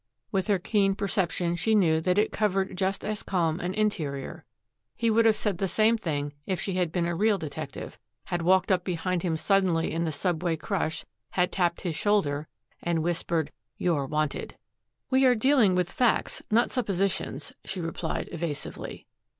With 0.31 0.47
her 0.47 0.57
keen 0.57 0.95
perception 0.95 1.55
she 1.55 1.75
knew 1.75 2.01
that 2.01 2.17
it 2.17 2.31
covered 2.31 2.75
just 2.75 3.05
as 3.05 3.21
calm 3.21 3.59
an 3.59 3.75
interior. 3.75 4.45
He 4.95 5.11
would 5.11 5.25
have 5.25 5.35
said 5.35 5.59
the 5.59 5.67
same 5.67 5.95
thing 5.95 6.33
if 6.47 6.59
she 6.59 6.73
had 6.73 6.91
been 6.91 7.05
a 7.05 7.13
real 7.13 7.37
detective, 7.37 7.99
had 8.23 8.41
walked 8.41 8.71
up 8.71 8.83
behind 8.83 9.21
him 9.21 9.37
suddenly 9.37 9.91
in 9.91 10.03
the 10.03 10.11
subway 10.11 10.55
crush, 10.55 11.05
had 11.29 11.51
tapped 11.51 11.81
his 11.81 11.95
shoulder, 11.95 12.47
and 12.81 13.03
whispered, 13.03 13.51
"You're 13.77 14.07
wanted." 14.07 14.57
"We 15.11 15.23
are 15.25 15.35
dealing 15.35 15.75
with 15.75 15.91
facts, 15.93 16.41
not 16.49 16.71
suppositions," 16.71 17.53
she 17.63 17.79
replied 17.79 18.27
evasively. 18.31 19.05